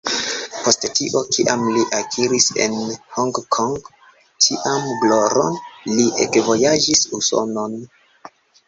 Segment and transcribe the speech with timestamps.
[0.61, 2.79] Post tio, kiam li akiris en
[3.19, 3.85] Honkongo
[4.47, 5.63] tian gloron,
[5.95, 7.83] li ekvojaĝis Usonon.